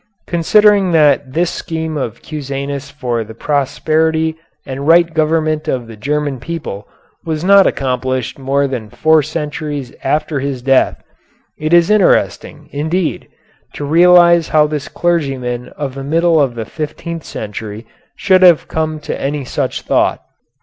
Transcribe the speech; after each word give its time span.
Considering 0.25 0.93
that 0.93 1.31
this 1.33 1.51
scheme 1.51 1.95
of 1.95 2.23
Cusanus 2.23 2.89
for 2.89 3.23
the 3.23 3.35
prosperity 3.35 4.35
and 4.65 4.87
right 4.87 5.13
government 5.13 5.67
of 5.67 5.85
the 5.85 5.95
German 5.95 6.39
people 6.39 6.87
was 7.23 7.43
not 7.43 7.67
accomplished 7.67 8.37
until 8.39 8.45
more 8.47 8.65
than 8.67 8.89
four 8.89 9.21
centuries 9.21 9.93
after 10.03 10.39
his 10.39 10.63
death, 10.63 11.03
it 11.55 11.71
is 11.71 11.91
interesting, 11.91 12.67
indeed, 12.71 13.27
to 13.75 13.85
realize 13.85 14.47
how 14.49 14.65
this 14.65 14.87
clergyman 14.87 15.69
of 15.77 15.93
the 15.93 16.03
middle 16.03 16.41
of 16.41 16.55
the 16.55 16.65
fifteenth 16.65 17.23
century 17.23 17.85
should 18.15 18.41
have 18.41 18.67
come 18.67 18.99
to 19.01 19.21
any 19.21 19.45
such 19.45 19.83
thought. 19.83 20.23